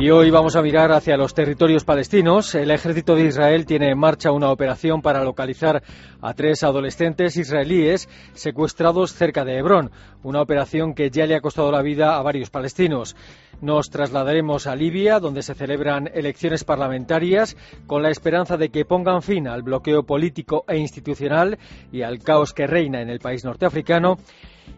[0.00, 2.54] Y hoy vamos a mirar hacia los territorios palestinos.
[2.54, 5.82] El ejército de Israel tiene en marcha una operación para localizar
[6.20, 9.90] a tres adolescentes israelíes secuestrados cerca de Hebrón,
[10.22, 13.16] una operación que ya le ha costado la vida a varios palestinos.
[13.60, 19.22] Nos trasladaremos a Libia, donde se celebran elecciones parlamentarias, con la esperanza de que pongan
[19.22, 21.58] fin al bloqueo político e institucional
[21.90, 24.16] y al caos que reina en el país norteafricano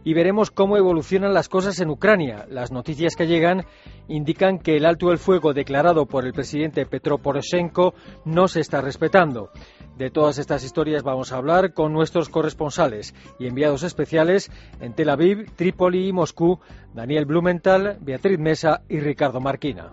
[0.04, 2.46] y veremos cómo evolucionan las cosas en Ucrania.
[2.48, 3.64] Las noticias que llegan
[4.08, 8.80] indican que el alto el fuego declarado por el presidente Petro Poroshenko no se está
[8.80, 9.50] respetando.
[10.00, 14.50] De todas estas historias vamos a hablar con nuestros corresponsales y enviados especiales
[14.80, 16.58] en Tel Aviv, Trípoli y Moscú,
[16.94, 19.90] Daniel Blumenthal, Beatriz Mesa y Ricardo Marquina.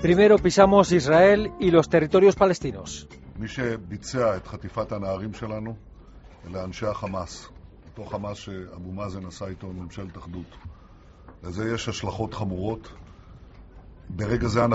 [0.00, 3.06] Primero pisamos Israel y los territorios palestinos.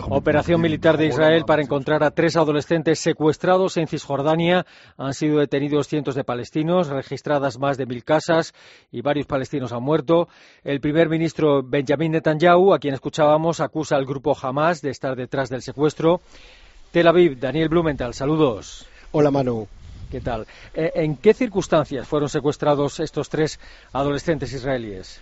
[0.10, 4.66] Operación militar de Israel para encontrar a tres adolescentes secuestrados en Cisjordania.
[4.98, 8.54] Han sido detenidos cientos de palestinos, registradas más de mil casas
[8.92, 10.28] y varios palestinos han muerto.
[10.64, 15.50] El primer ministro Benjamin Netanyahu, a quien escuchábamos, acusa al grupo Hamas de estar detrás
[15.50, 16.22] del secuestro.
[16.92, 18.88] Tel Aviv, Daniel Blumenthal, saludos.
[19.12, 19.68] Hola Manu.
[20.12, 20.48] ¿Qué tal?
[20.74, 23.60] Eh, ¿En qué circunstancias fueron secuestrados estos tres
[23.94, 25.22] adolescentes israelíes?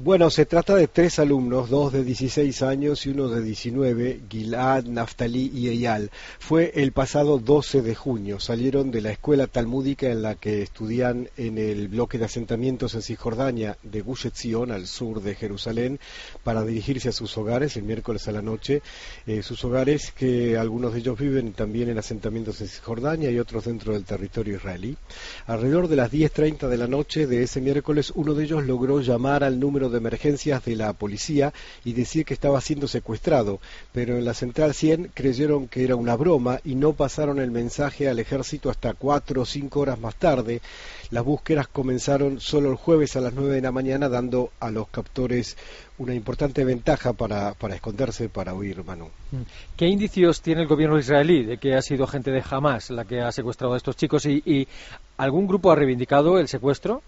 [0.00, 4.84] Bueno, se trata de tres alumnos, dos de 16 años y uno de 19, Gilad,
[4.84, 6.12] Naftali y Eyal.
[6.38, 8.38] Fue el pasado 12 de junio.
[8.38, 13.02] Salieron de la escuela talmúdica en la que estudian en el bloque de asentamientos en
[13.02, 15.98] Cisjordania de Gush Etzion, al sur de Jerusalén,
[16.44, 18.82] para dirigirse a sus hogares el miércoles a la noche.
[19.26, 23.64] Eh, sus hogares que algunos de ellos viven también en asentamientos en Cisjordania y otros
[23.64, 24.96] dentro del territorio israelí.
[25.48, 29.42] Alrededor de las 10.30 de la noche de ese miércoles, uno de ellos logró llamar
[29.42, 31.52] al número de emergencias de la policía
[31.84, 33.60] y decir que estaba siendo secuestrado,
[33.92, 38.08] pero en la central 100 creyeron que era una broma y no pasaron el mensaje
[38.08, 40.60] al ejército hasta cuatro o cinco horas más tarde.
[41.10, 44.88] Las búsquedas comenzaron solo el jueves a las nueve de la mañana, dando a los
[44.88, 45.56] captores
[45.98, 49.06] una importante ventaja para, para esconderse, para huir, Manu.
[49.32, 49.42] Mm.
[49.76, 53.20] ¿Qué indicios tiene el gobierno israelí de que ha sido gente de Hamas la que
[53.20, 54.68] ha secuestrado a estos chicos y
[55.16, 57.02] algún grupo ha reivindicado el secuestro?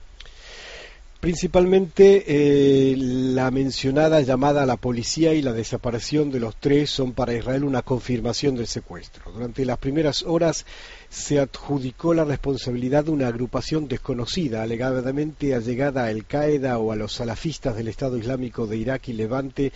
[1.20, 7.12] Principalmente eh, la mencionada llamada a la policía y la desaparición de los tres son
[7.12, 9.30] para Israel una confirmación del secuestro.
[9.30, 10.64] Durante las primeras horas
[11.10, 17.12] se adjudicó la responsabilidad de una agrupación desconocida, alegadamente allegada a Al-Qaeda o a los
[17.12, 19.72] salafistas del Estado Islámico de Irak y Levante,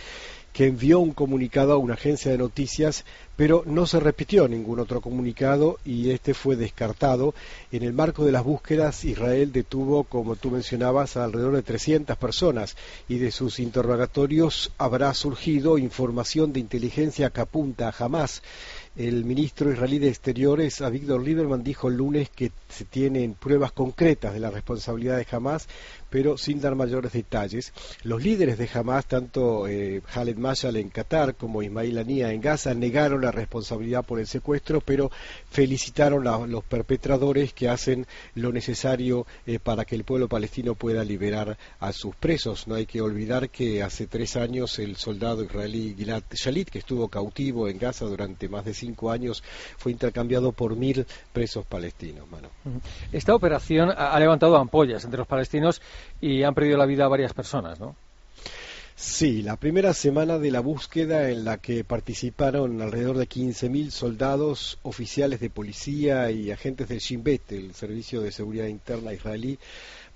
[0.54, 3.04] que envió un comunicado a una agencia de noticias,
[3.36, 7.34] pero no se repitió ningún otro comunicado y este fue descartado.
[7.72, 12.76] En el marco de las búsquedas, Israel detuvo, como tú mencionabas, alrededor de 300 personas
[13.08, 18.40] y de sus interrogatorios habrá surgido información de inteligencia que apunta a jamás.
[18.96, 24.32] El ministro israelí de Exteriores, Avigdor Lieberman, dijo el lunes que se tienen pruebas concretas
[24.32, 25.66] de la responsabilidad de Hamas,
[26.10, 27.72] pero sin dar mayores detalles.
[28.04, 30.00] Los líderes de Hamas, tanto eh,
[30.36, 35.10] Mashal en Qatar como Ismail Ania en Gaza, negaron la responsabilidad por el secuestro, pero
[35.50, 38.06] felicitaron a los perpetradores que hacen
[38.36, 42.68] lo necesario eh, para que el pueblo palestino pueda liberar a sus presos.
[42.68, 47.08] No hay que olvidar que hace tres años el soldado israelí Gilad Shalit, que estuvo
[47.08, 49.42] cautivo en Gaza durante más de cinco años,
[49.76, 52.26] fue intercambiado por mil presos palestinos.
[53.12, 55.80] Esta operación ha levantado ampollas entre los palestinos
[56.20, 57.96] y han perdido la vida varias personas, ¿no?
[58.96, 64.78] Sí, la primera semana de la búsqueda en la que participaron alrededor de 15.000 soldados,
[64.84, 69.58] oficiales de policía y agentes del Shin Bet, el Servicio de Seguridad Interna israelí,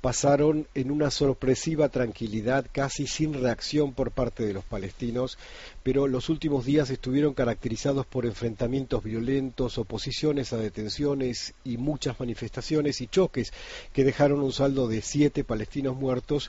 [0.00, 5.38] pasaron en una sorpresiva tranquilidad, casi sin reacción por parte de los palestinos,
[5.82, 13.00] pero los últimos días estuvieron caracterizados por enfrentamientos violentos, oposiciones a detenciones y muchas manifestaciones
[13.00, 13.52] y choques
[13.92, 16.48] que dejaron un saldo de siete palestinos muertos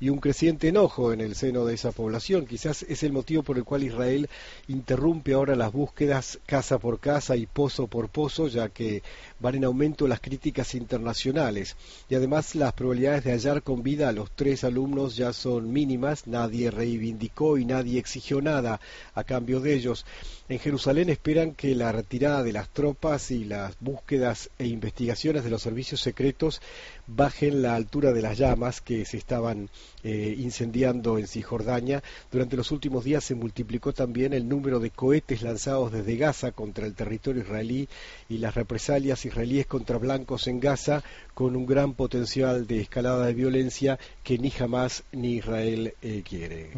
[0.00, 2.46] y un creciente enojo en el seno de esa población.
[2.46, 4.28] Quizás es el motivo por el cual Israel
[4.68, 9.02] interrumpe ahora las búsquedas casa por casa y pozo por pozo, ya que
[9.40, 11.76] van en aumento las críticas internacionales.
[12.08, 16.26] Y además las probabilidades de hallar con vida a los tres alumnos ya son mínimas,
[16.26, 18.80] nadie reivindicó y nadie exigió nada
[19.14, 20.06] a cambio de ellos.
[20.48, 25.50] En Jerusalén esperan que la retirada de las tropas y las búsquedas e investigaciones de
[25.50, 26.62] los servicios secretos
[27.06, 29.68] bajen la altura de las llamas que se estaban
[30.04, 32.02] eh, incendiando en Cisjordania.
[32.30, 36.86] Durante los últimos días se multiplicó también el número de cohetes lanzados desde Gaza contra
[36.86, 37.88] el territorio israelí
[38.28, 41.02] y las represalias israelíes contra blancos en Gaza
[41.34, 46.70] con un gran potencial de escalada de violencia que ni Hamas ni Israel eh, quiere.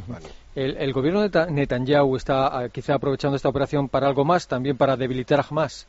[0.54, 4.96] El, gobierno de Netanyahu está ah, quizá aprovechando esta operación para algo más, también para
[4.96, 5.86] debilitar a Hamas.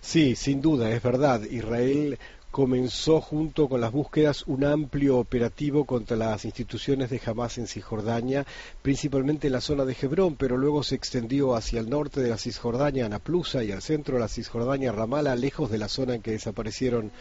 [0.00, 1.42] Sí, sin duda, es verdad.
[1.42, 2.18] Israel
[2.50, 8.46] comenzó junto con las búsquedas un amplio operativo contra las instituciones de Hamas en Cisjordania,
[8.82, 12.38] principalmente en la zona de Hebrón, pero luego se extendió hacia el norte de la
[12.38, 16.32] Cisjordania, Anaplusa, y al centro de la Cisjordania, Ramala, lejos de la zona en que
[16.32, 17.12] desaparecieron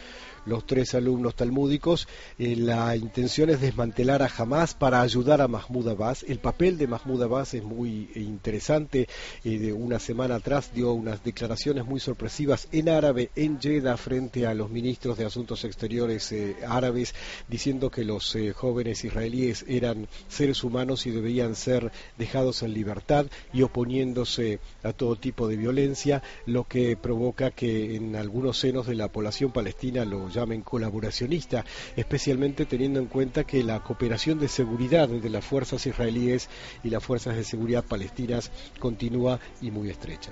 [0.46, 2.08] los tres alumnos talmúdicos.
[2.38, 6.24] Eh, la intención es desmantelar a Hamas para ayudar a Mahmoud Abbas.
[6.28, 9.08] El papel de Mahmoud Abbas es muy interesante.
[9.44, 14.48] Eh, de una semana atrás dio unas declaraciones muy sorpresivas en árabe en Jeddah frente
[14.48, 16.34] a los ministros de Asuntos Exteriores
[16.68, 17.14] árabes
[17.48, 23.62] diciendo que los jóvenes israelíes eran seres humanos y debían ser dejados en libertad y
[23.62, 29.12] oponiéndose a todo tipo de violencia, lo que provoca que en algunos senos de la
[29.12, 31.66] población palestina lo llamen colaboracionista,
[31.96, 36.50] especialmente teniendo en cuenta que la cooperación de seguridad entre las fuerzas israelíes
[36.84, 40.32] y las fuerzas de seguridad palestinas continúa y muy estrecha.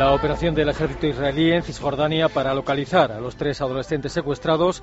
[0.00, 4.82] La operación del ejército israelí en Cisjordania para localizar a los tres adolescentes secuestrados.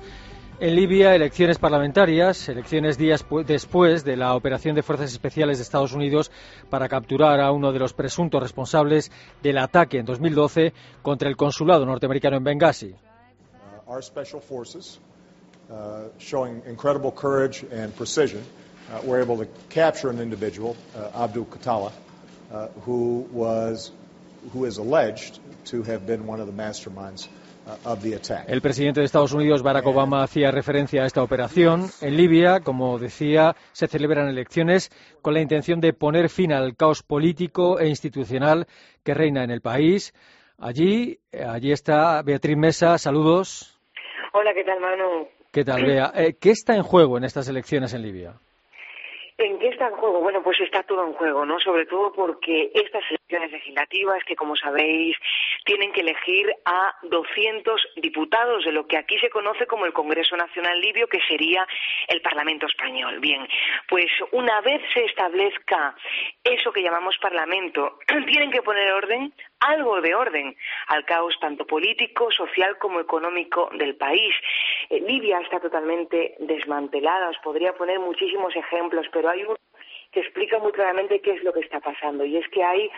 [0.60, 5.92] En Libia, elecciones parlamentarias, elecciones días después de la operación de fuerzas especiales de Estados
[5.92, 6.30] Unidos
[6.70, 9.10] para capturar a uno de los presuntos responsables
[9.42, 10.72] del ataque en 2012
[11.02, 12.94] contra el consulado norteamericano en Benghazi.
[12.94, 13.98] Uh, our
[15.68, 16.08] uh,
[18.88, 19.46] uh, were able to
[20.94, 21.92] uh, Abdul Katala,
[22.52, 22.68] uh,
[24.52, 24.78] who was
[28.48, 31.82] el presidente de Estados Unidos, Barack Obama, hacía referencia a esta operación.
[32.00, 34.90] En Libia, como decía, se celebran elecciones
[35.20, 38.66] con la intención de poner fin al caos político e institucional
[39.04, 40.14] que reina en el país.
[40.58, 42.96] Allí, allí está Beatriz Mesa.
[42.96, 43.78] Saludos.
[44.32, 45.28] Hola, ¿qué tal, Manu?
[45.52, 46.10] ¿Qué tal, Bea?
[46.14, 48.34] Eh, ¿Qué está en juego en estas elecciones en Libia?
[49.36, 50.20] ¿En qué está en juego?
[50.20, 51.60] Bueno, pues está todo en juego, ¿no?
[51.60, 55.16] Sobre todo porque estas elecciones legislativas, que como sabéis,
[55.64, 60.36] tienen que elegir a 200 diputados de lo que aquí se conoce como el Congreso
[60.36, 61.66] Nacional Libio, que sería
[62.08, 63.20] el Parlamento Español.
[63.20, 63.46] Bien,
[63.88, 65.94] pues una vez se establezca
[66.42, 72.30] eso que llamamos Parlamento, tienen que poner orden, algo de orden, al caos tanto político,
[72.30, 74.34] social como económico del país.
[74.88, 77.28] Eh, Libia está totalmente desmantelada.
[77.28, 79.56] Os podría poner muchísimos ejemplos, pero hay uno
[80.12, 82.24] que explica muy claramente qué es lo que está pasando.
[82.24, 82.90] Y es que hay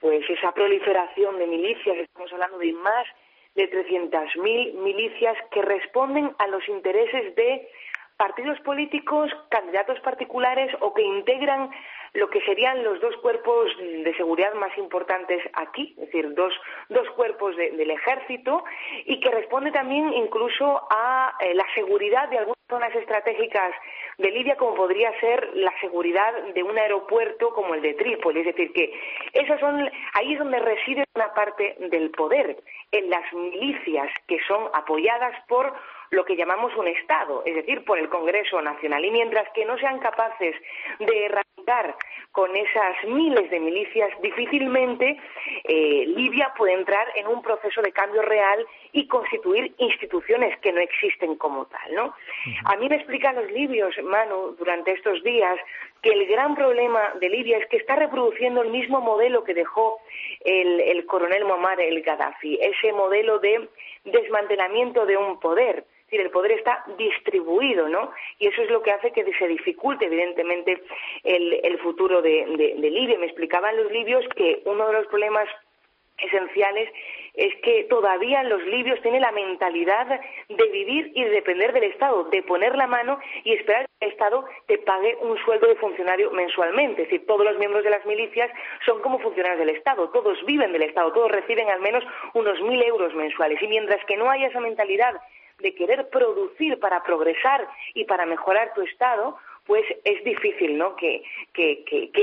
[0.00, 3.06] pues esa proliferación de milicias, estamos hablando de más
[3.54, 7.68] de 300.000 milicias que responden a los intereses de
[8.16, 11.70] partidos políticos, candidatos particulares o que integran
[12.14, 16.52] lo que serían los dos cuerpos de seguridad más importantes aquí, es decir, dos,
[16.88, 18.64] dos cuerpos del ejército
[19.04, 23.74] y que responde también incluso a eh, la seguridad de algunas zonas estratégicas
[24.18, 28.40] de Libia, como podría ser la seguridad de un aeropuerto como el de Trípoli.
[28.40, 28.92] Es decir, que
[29.32, 32.58] esas son, ahí es donde reside una parte del poder,
[32.90, 35.72] en las milicias que son apoyadas por
[36.10, 39.04] lo que llamamos un Estado, es decir, por el Congreso Nacional.
[39.04, 40.54] Y mientras que no sean capaces
[40.98, 41.96] de erradicar
[42.32, 45.18] con esas miles de milicias, difícilmente
[45.64, 50.80] eh, Libia puede entrar en un proceso de cambio real y constituir instituciones que no
[50.80, 52.14] existen como tal, ¿no?
[52.64, 55.58] A mí me explican los libios, Manu, durante estos días,
[56.02, 60.00] que el gran problema de Libia es que está reproduciendo el mismo modelo que dejó
[60.44, 63.68] el, el coronel Muammar el Gaddafi, ese modelo de
[64.10, 68.10] desmantelamiento de un poder decir, el poder está distribuido, ¿no?
[68.38, 70.82] Y eso es lo que hace que se dificulte, evidentemente,
[71.22, 72.46] el, futuro de,
[72.78, 73.18] Libia.
[73.18, 75.48] Me explicaban los libios que uno de los problemas
[76.18, 76.88] esenciales
[77.34, 82.24] es que todavía los libios tienen la mentalidad de vivir y de depender del Estado,
[82.24, 86.30] de poner la mano y esperar que el Estado te pague un sueldo de funcionario
[86.32, 87.02] mensualmente.
[87.02, 88.50] Es decir, todos los miembros de las milicias
[88.84, 92.02] son como funcionarios del Estado, todos viven del Estado, todos reciben al menos
[92.34, 93.62] unos mil euros mensuales.
[93.62, 95.14] Y mientras que no haya esa mentalidad
[95.58, 99.36] de querer producir para progresar y para mejorar tu Estado,
[99.68, 100.96] pues es difícil ¿no?
[100.96, 101.22] que,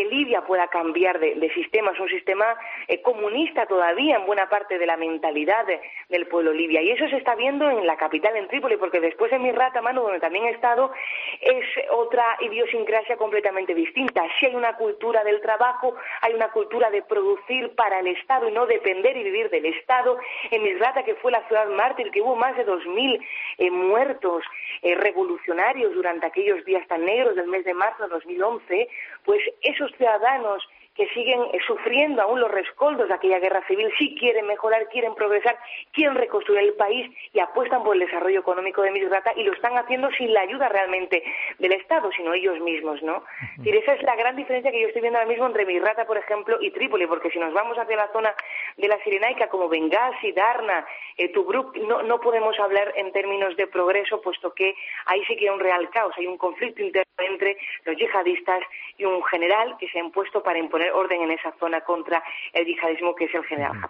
[0.10, 1.92] Libia pueda cambiar de, sistema.
[1.92, 5.66] Es un sistema eh, comunista todavía en buena parte de la mentalidad
[6.10, 6.82] del pueblo libia.
[6.82, 10.02] Y eso se está viendo en la capital, en Trípoli, porque después en Misrata, mano,
[10.02, 10.92] donde también he estado,
[11.40, 14.24] es otra idiosincrasia completamente distinta.
[14.40, 18.52] Si hay una cultura del trabajo, hay una cultura de producir para el Estado y
[18.52, 20.18] no depender y vivir del Estado.
[20.50, 23.24] En Misrata, que fue la ciudad mártir, que hubo más de 2.000
[23.60, 24.44] eh, muertos
[24.82, 28.88] eh, revolucionarios durante aquellos días tan negros, del mes de marzo de 2011,
[29.24, 30.64] pues esos ciudadanos
[30.96, 35.14] que siguen eh, sufriendo aún los rescoldos de aquella guerra civil, sí quieren mejorar, quieren
[35.14, 35.58] progresar,
[35.92, 39.78] quieren reconstruir el país y apuestan por el desarrollo económico de Misrata y lo están
[39.78, 41.24] haciendo sin la ayuda realmente
[41.60, 43.24] del Estado, sino ellos mismos, ¿no?
[43.66, 46.58] esa es la gran diferencia que yo estoy viendo ahora mismo entre Misrata, por ejemplo,
[46.62, 48.34] y Trípoli, porque si nos vamos hacia la zona
[48.78, 50.86] de la Sirenaica, como Benghazi, Darna,
[51.18, 54.76] eh, Tobruk, no, no podemos hablar en términos de progreso, puesto que
[55.06, 58.64] ahí sí que hay un real caos, hay un conflicto interno entre los yihadistas
[58.98, 62.24] y un general que se ha impuesto para imponer orden en esa zona contra
[62.54, 63.90] el yihadismo que es el general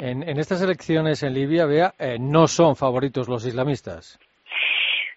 [0.00, 4.18] en, en, estas elecciones en Libia, vea, eh, no son favoritos los islamistas.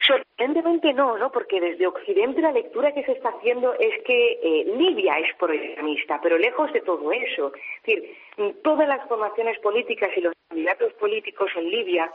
[0.06, 1.32] Sorprendentemente no, ¿no?
[1.32, 6.20] Porque desde Occidente la lectura que se está haciendo es que eh, Libia es pro-islamista,
[6.22, 7.54] pero lejos de todo eso.
[7.56, 8.16] Es decir,
[8.64, 12.12] todas las formaciones políticas y los candidatos políticos en Libia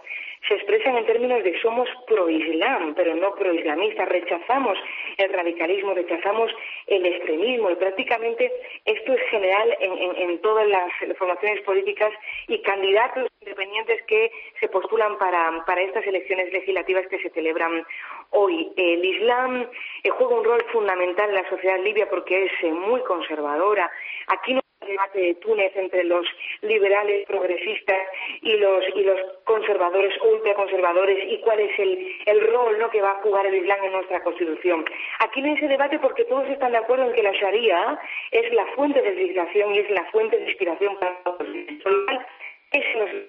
[0.47, 4.09] se expresan en términos de somos pro-islam, pero no pro-islamistas.
[4.09, 4.79] Rechazamos
[5.17, 6.51] el radicalismo, rechazamos
[6.87, 8.53] el extremismo y prácticamente
[8.85, 12.13] esto es general en, todas las formaciones políticas
[12.47, 14.31] y candidatos independientes que
[14.61, 17.85] se postulan para, estas elecciones legislativas que se celebran
[18.31, 18.73] hoy.
[18.77, 19.69] El Islam
[20.03, 23.91] eh, juega un rol fundamental en la sociedad libia porque es eh, muy conservadora.
[24.27, 26.25] Aquí no debate de Túnez entre los
[26.63, 27.99] liberales progresistas
[28.41, 32.89] y los y los conservadores ultraconservadores y cuál es el, el rol ¿no?
[32.89, 34.85] que va a jugar el Islam en nuestra Constitución.
[35.19, 37.99] Aquí no hay ese debate porque todos están de acuerdo en que la Sharia
[38.31, 43.28] es la fuente de legislación y es la fuente de inspiración para decir,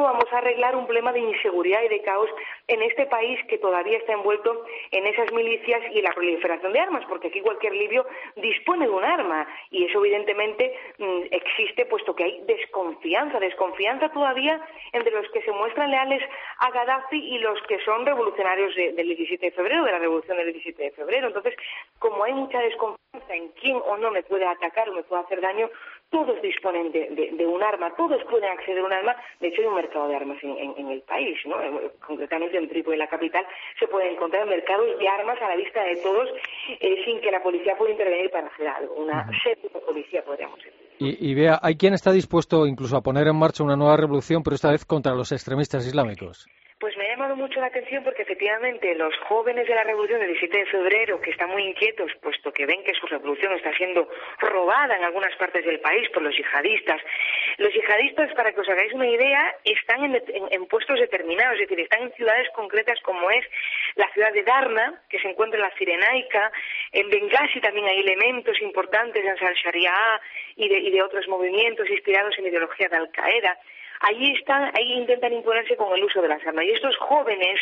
[0.00, 2.30] ¿cómo vamos a arreglar un problema de inseguridad y de caos
[2.70, 6.78] en este país que todavía está envuelto en esas milicias y en la proliferación de
[6.78, 7.04] armas?
[7.08, 12.24] Porque aquí cualquier libio dispone de un arma y eso evidentemente mm, existe puesto que
[12.24, 14.60] hay desconfianza, desconfianza todavía
[14.92, 16.22] entre los que se muestran leales
[16.58, 20.52] a Gaddafi y los que son revolucionarios del 17 de febrero, de la revolución del
[20.52, 21.26] 17 de febrero.
[21.26, 21.54] Entonces,
[21.98, 25.40] como hay mucha desconfianza en quién o no me puede atacar o me puede hacer
[25.40, 25.68] daño,
[26.10, 29.16] todos disponen de, un arma, todos pueden acceder a un arma.
[29.38, 31.56] De hecho, hay un mercado de armas en, el país, ¿no?
[32.04, 33.44] Concretamente en Trípoli, la capital,
[33.78, 36.28] se pueden encontrar mercados de armas a la vista de todos
[36.80, 38.94] eh, sin que la policía pueda intervenir para hacer algo.
[38.94, 40.72] Una séptima policía, podríamos decir.
[40.98, 44.42] Y, y, vea, hay quien está dispuesto incluso a poner en marcha una nueva revolución,
[44.42, 46.46] pero esta vez contra los extremistas islámicos.
[47.36, 51.30] Mucho la atención porque efectivamente los jóvenes de la revolución del 17 de febrero, que
[51.30, 54.08] están muy inquietos, puesto que ven que su revolución está siendo
[54.40, 57.00] robada en algunas partes del país por los yihadistas.
[57.58, 62.02] Los yihadistas, para que os hagáis una idea, están en, puestos determinados, es decir, están
[62.02, 63.44] en ciudades concretas como es
[63.94, 66.50] la ciudad de Darna, que se encuentra en la Cirenaica,
[66.92, 70.20] en Benghazi también hay elementos importantes en Al-Sharia
[70.56, 73.56] y de, y de otros movimientos inspirados en ideología de Al-Qaeda
[74.00, 76.64] allí están, ahí intentan imponerse con el uso de las armas.
[76.64, 77.60] Y estos jóvenes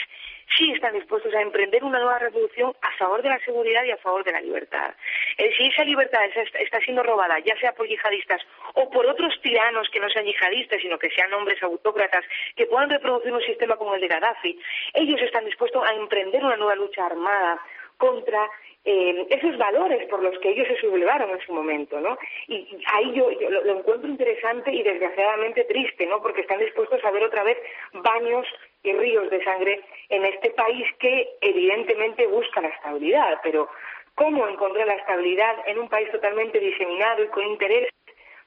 [0.56, 3.96] sí están dispuestos a emprender una nueva revolución a favor de la seguridad y a
[3.98, 4.94] favor de la libertad.
[5.36, 6.20] Si esa libertad
[6.60, 8.40] está siendo robada, ya sea por yihadistas
[8.74, 12.24] o por otros tiranos que no sean yihadistas, sino que sean hombres autócratas
[12.56, 14.58] que puedan reproducir un sistema como el de Gaddafi,
[14.94, 17.60] ellos están dispuestos a emprender una nueva lucha armada
[17.98, 18.48] contra
[18.90, 22.16] eh, esos valores por los que ellos se sublevaron en su momento, ¿no?
[22.46, 26.22] Y, ahí yo, lo, lo, encuentro interesante y desgraciadamente triste, ¿no?
[26.22, 27.58] Porque están dispuestos a ver otra vez
[27.92, 28.46] baños
[28.82, 33.68] y ríos de sangre en este país que evidentemente busca la estabilidad, pero
[34.14, 37.90] ¿cómo encontrar la estabilidad en un país totalmente diseminado y con intereses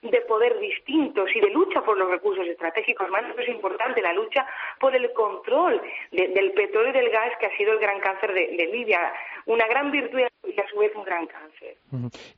[0.02, 3.08] de poder distintos y de lucha por los recursos estratégicos.
[3.10, 4.46] Más es importante la lucha
[4.80, 5.80] por el control
[6.10, 9.12] del petróleo y del gas, que ha sido el gran cáncer de, Libia.
[9.46, 11.76] Una gran virtud y a su vez un gran cáncer.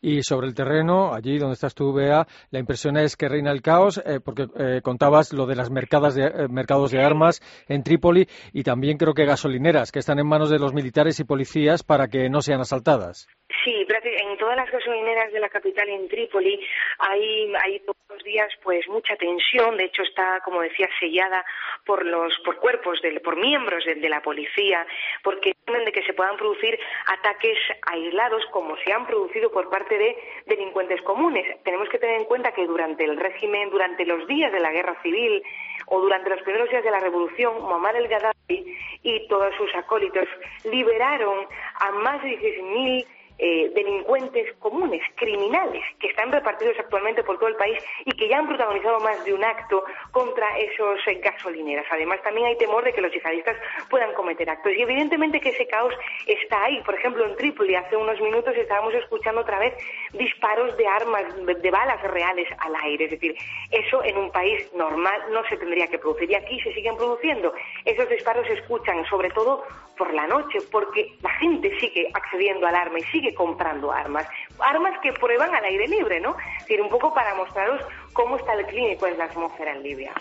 [0.01, 3.63] Y sobre el terreno, allí donde estás tú, Bea, la impresión es que reina el
[3.63, 7.83] caos, eh, porque eh, contabas lo de las mercadas de, eh, mercados de armas en
[7.83, 11.83] Trípoli y también creo que gasolineras que están en manos de los militares y policías
[11.83, 13.29] para que no sean asaltadas.
[13.65, 16.61] Sí, en todas las gasolineras de la capital, en Trípoli,
[16.99, 19.77] hay, hay todos los días pues mucha tensión.
[19.77, 21.45] De hecho, está, como decía, sellada
[21.87, 24.87] por los por cuerpos, de, por miembros de, la policía,
[25.23, 27.59] porque temen de que se puedan producir ataques
[27.95, 31.45] aislados como se han producido por parte de delincuentes comunes.
[31.63, 35.01] Tenemos que tener en cuenta que durante el régimen, durante los días de la guerra
[35.03, 35.43] civil
[35.87, 40.27] o durante los primeros días de la revolución, Muammar el Gaddafi y todos sus acólitos
[40.65, 41.47] liberaron
[41.81, 43.07] a más de 16.000
[43.39, 48.39] eh, delincuentes comunes, criminales, que están repartidos actualmente por todo el país y que ya
[48.39, 51.85] han protagonizado más de un acto contra esos eh, gasolineras.
[51.91, 53.57] Además, también hay temor de que los yihadistas
[53.91, 54.73] puedan cometer actos.
[54.77, 55.93] Y evidentemente que ese caos
[56.27, 56.81] está ahí.
[56.83, 59.75] Por ejemplo, en Trípoli, hace unos minutos estábamos escuchando otra vez
[60.13, 63.07] disparos de armas, de balas reales al aire.
[63.07, 63.35] Es decir,
[63.71, 66.31] eso en un país normal no se tendría que producir.
[66.31, 67.53] Y aquí se siguen produciendo.
[67.85, 69.65] Esos disparos se escuchan, sobre todo
[69.97, 74.27] por la noche, porque la gente sigue accediendo al arma y sigue comprando armas.
[74.59, 76.37] Armas que prueban al aire libre, ¿no?
[76.59, 77.81] Es decir, un poco para mostraros
[78.13, 80.13] cómo está el clínico en la atmósfera en Libia.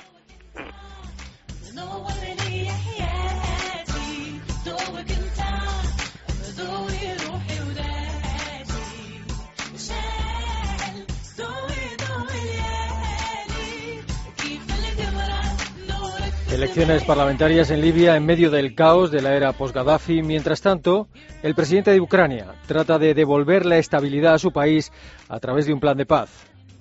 [16.53, 20.23] Elecciones parlamentarias en Libia en medio del caos de la era post-Gaddafi.
[20.23, 21.09] Mientras tanto,
[21.43, 24.91] el presidente de Ucrania trata de devolver la estabilidad a su país
[25.29, 26.31] a través de un plan de paz.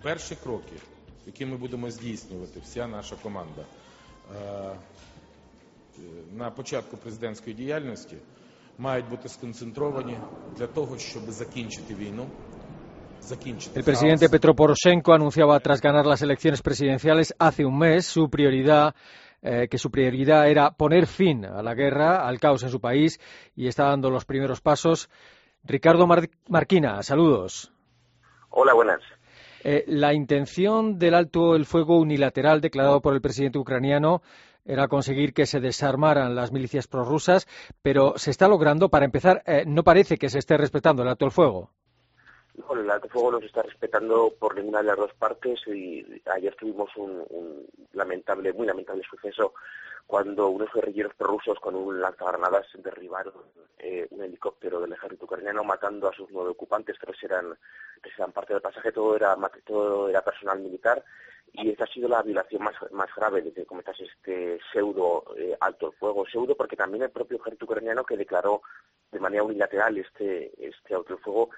[0.03, 0.75] Перші кроки,
[1.25, 3.61] які ми будемо здійснювати, вся наша команда
[6.37, 8.15] на початку президентської діяльності,
[8.77, 10.17] мають бути сконцентровані
[10.57, 12.27] для того, щоб закінчити війну.
[13.75, 18.95] El presidente Petro Poroshenko anunciaba tras ganar las elecciones presidenciales hace un mes su prioridad
[19.42, 23.20] eh, que su prioridad era poner fin a la guerra, al caos en su país,
[23.56, 25.10] y está dando los primeros pasos.
[25.64, 26.06] Ricardo
[26.48, 27.72] Marquina, saludos.
[28.50, 29.00] Hola, buenas.
[29.64, 34.22] Eh, la intención del alto el fuego unilateral declarado por el presidente ucraniano
[34.64, 37.46] era conseguir que se desarmaran las milicias prorrusas,
[37.82, 38.90] pero se está logrando.
[38.90, 41.70] Para empezar, eh, no parece que se esté respetando el alto el fuego.
[42.54, 46.04] No, el alto fuego no se está respetando por ninguna de las dos partes y
[46.26, 49.54] ayer tuvimos un, un lamentable, muy lamentable suceso
[50.06, 53.32] cuando unos guerrilleros prorrusos con un lanzagranadas derribaron
[53.78, 57.56] eh, un helicóptero del ejército ucraniano matando a sus nueve ocupantes, tres eran,
[58.02, 61.02] tres eran parte del pasaje, todo era, todo era personal militar
[61.54, 65.92] y esta ha sido la violación más, grave de que cometas este pseudo eh, alto
[65.92, 68.62] fuego, pseudo porque también el propio ejército ucraniano que declaró
[69.10, 71.50] de manera unilateral este, este alto fuego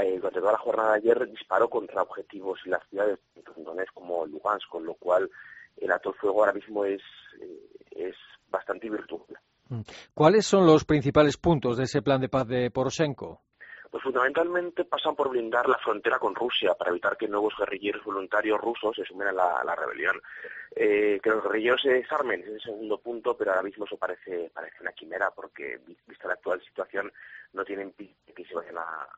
[0.00, 3.92] eh, durante toda la jornada de ayer disparó contra objetivos en las ciudades de Donetsk
[3.92, 5.30] como Lugansk, con lo cual
[5.76, 7.02] el alto fuego ahora mismo es,
[7.40, 8.16] eh, es
[8.48, 9.26] bastante virtual.
[9.68, 9.80] Mm.
[10.14, 13.40] ¿Cuáles son los principales puntos de ese plan de paz de Poroshenko?
[13.90, 18.58] Pues fundamentalmente pasan por blindar la frontera con Rusia para evitar que nuevos guerrilleros voluntarios
[18.58, 20.18] rusos se sumen a la, rebelión.
[20.74, 24.50] Eh, que los guerrilleros se desarmen es el segundo punto, pero ahora mismo eso parece,
[24.54, 27.12] parece una quimera porque, vista la actual situación,
[27.52, 27.92] no tienen
[28.52, 29.08] se vayan a,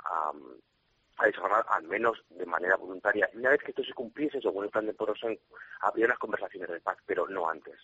[1.18, 3.28] a, desarmar al menos de manera voluntaria.
[3.32, 5.42] Y una vez que esto se cumpliese, según el plan de Poroshenko,
[5.80, 7.76] habría unas conversaciones de paz, pero no antes.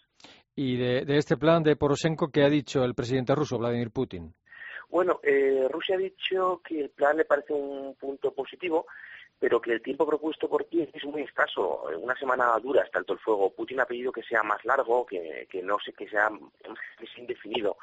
[0.55, 4.35] ¿Y de, de este plan de Poroshenko qué ha dicho el presidente ruso, Vladimir Putin?
[4.89, 8.87] Bueno, eh, Rusia ha dicho que el plan le parece un punto positivo,
[9.39, 11.85] pero que el tiempo propuesto por ti es muy escaso.
[11.99, 13.55] Una semana dura hasta el fuego.
[13.55, 16.29] Putin ha pedido que sea más largo, que, que no sé, que sea,
[16.99, 17.77] que sea indefinido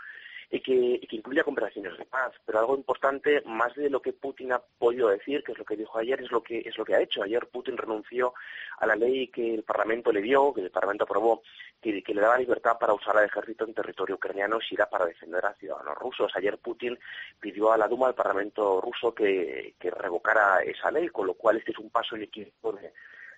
[0.49, 2.31] y que, que incluya conversaciones de paz.
[2.45, 5.75] Pero algo importante, más de lo que Putin ha podido decir, que es lo que
[5.75, 7.21] dijo ayer, es lo que, es lo que ha hecho.
[7.21, 8.33] Ayer Putin renunció
[8.79, 11.41] a la ley que el Parlamento le dio, que el Parlamento aprobó,
[11.81, 15.45] que, le daba libertad para usar al ejército en territorio ucraniano si era para defender
[15.45, 16.31] a ciudadanos rusos.
[16.35, 16.97] Ayer Putin
[17.39, 21.57] pidió a la Duma del Parlamento ruso que, que revocara esa ley, con lo cual
[21.57, 22.27] este es un paso en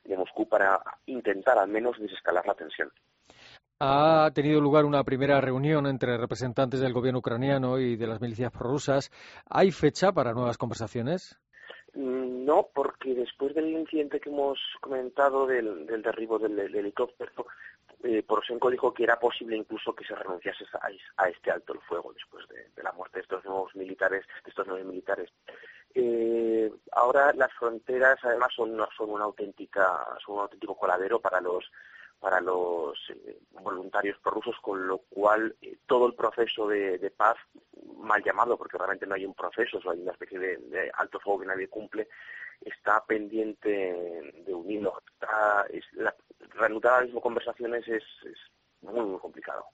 [0.03, 2.91] de Moscú para intentar al menos desescalar la tensión.
[3.81, 8.51] Ha tenido lugar una primera reunión entre representantes del gobierno ucraniano y de las milicias
[8.51, 9.09] prorrusas.
[9.49, 11.39] ¿Hay fecha para nuevas conversaciones?
[11.93, 17.45] Mm, no, porque después del incidente que hemos comentado del, derribo del, helicóptero,
[18.03, 20.65] eh, Poroshenko dijo que era posible incluso que se renunciase
[21.15, 24.67] a, este alto el fuego después de, la muerte de estos nuevos militares, de estos
[24.67, 25.29] nueve militares.
[25.95, 31.63] Eh, ahora las fronteras además son, son una auténtica, son un auténtico coladero para los
[32.19, 37.37] para los eh, voluntarios prorrusos, con lo cual eh, todo el proceso de, paz,
[37.97, 41.47] mal llamado, porque realmente no hay un proceso, hay una especie de, alto fuego que
[41.47, 42.07] nadie cumple,
[42.61, 44.53] está pendiente de
[45.71, 46.13] es, la,
[46.55, 48.03] reanudar las mismas conversaciones es,
[48.81, 49.65] muy, muy complicado.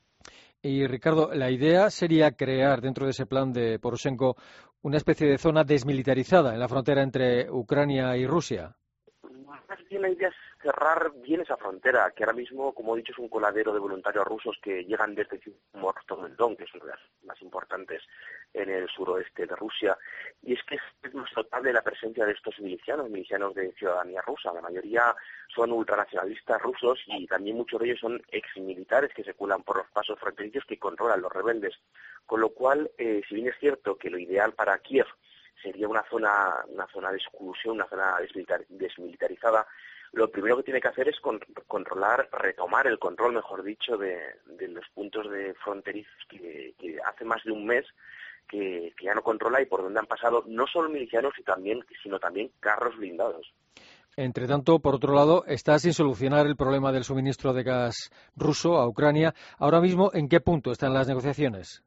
[0.62, 4.36] Y Ricardo, la idea sería crear dentro de ese plan de Poroshenko
[4.82, 8.76] una especie de zona desmilitarizada en la frontera entre Ucrania y Rusia.
[10.20, 13.80] Es cerrar bien esa frontera, que ahora mismo, como he dicho, es un coladero de
[13.80, 15.39] voluntarios rusos que llegan desde
[16.38, 18.02] Don, que es una de las más importantes
[18.54, 19.98] en el suroeste de Rusia.
[20.41, 24.54] Y es que es más notable la presencia de estos milicianos, milicianos de ciudadanía rusa.
[24.54, 25.15] La mayoría
[25.54, 29.88] son ultranacionalistas rusos y también muchos de ellos son exmilitares que se cuelan por los
[29.91, 31.76] pasos fronterizos que controlan los rebeldes.
[32.26, 35.08] Con lo cual, eh, si bien es cierto que lo ideal para Kiev
[35.62, 38.18] sería una zona, una zona de exclusión, una zona
[38.70, 39.65] desmilitarizada,
[40.15, 41.17] lo primero que tiene que hacer es
[41.67, 44.17] controlar, retomar el control, mejor dicho, de,
[44.69, 46.73] los puntos de fronterizos que,
[47.06, 47.86] hace más de un mes
[48.47, 51.34] que, ya no controla y por donde han pasado no solo milicianos,
[52.01, 53.54] sino también carros blindados.
[54.15, 58.78] Entre tanto, por otro lado, está sin solucionar el problema del suministro de gas ruso
[58.78, 59.34] a Ucrania.
[59.58, 61.84] Ahora mismo, ¿en qué punto están las negociaciones?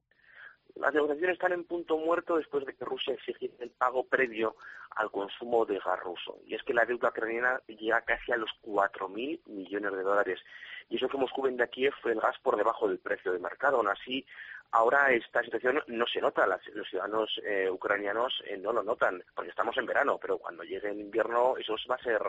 [0.79, 4.57] Las negociaciones están en punto muerto después de que Rusia exigiera el pago previo
[4.97, 6.39] al consumo de gas ruso.
[6.47, 10.41] Y es que la deuda ucraniana llega casi a los 4.000 millones de dólares.
[10.89, 13.79] Y eso que Moscú vende a Kiev el gas por debajo del precio de mercado.
[13.79, 14.25] Aún así,
[14.71, 16.47] ahora esta situación no se nota.
[16.47, 20.91] los ciudadanos eh, ucranianos eh, no lo notan, porque estamos en verano, pero cuando llegue
[20.91, 22.21] el invierno eso va a ser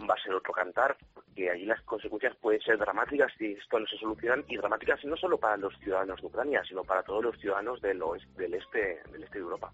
[0.00, 3.86] va a ser otro cantar, porque allí las consecuencias pueden ser dramáticas si esto no
[3.86, 7.38] se soluciona, y dramáticas no solo para los ciudadanos de Ucrania, sino para todos los
[7.38, 8.02] ciudadanos del,
[8.36, 9.72] del, este, del este de Europa.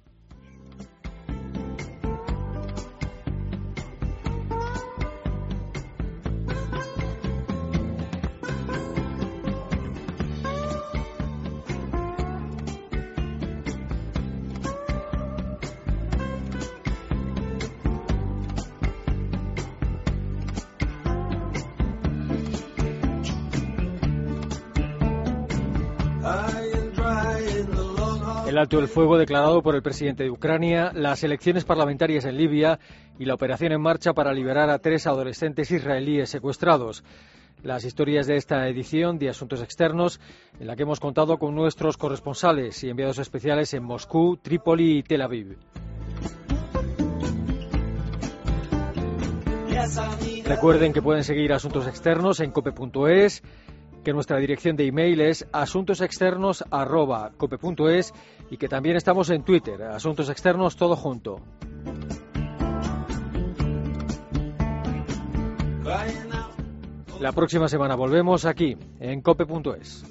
[28.50, 32.80] El alto del fuego declarado por el presidente de Ucrania, las elecciones parlamentarias en Libia
[33.16, 37.04] y la operación en marcha para liberar a tres adolescentes israelíes secuestrados.
[37.62, 40.20] Las historias de esta edición de Asuntos Externos,
[40.58, 45.02] en la que hemos contado con nuestros corresponsales y enviados especiales en Moscú, Trípoli y
[45.04, 45.56] Tel Aviv.
[50.44, 53.44] Recuerden que pueden seguir Asuntos Externos en cope.es
[54.04, 58.14] que nuestra dirección de email es asuntosexternos.cope.es
[58.50, 61.40] y que también estamos en Twitter, Asuntos Externos todo junto.
[67.20, 70.06] La próxima semana volvemos aquí, en cope.es.